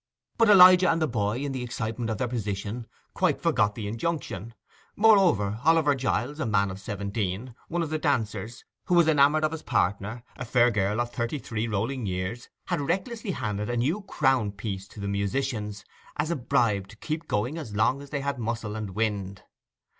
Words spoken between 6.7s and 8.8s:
of seventeen, one of the dancers,